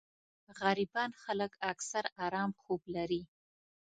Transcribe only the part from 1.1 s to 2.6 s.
خلک اکثر ارام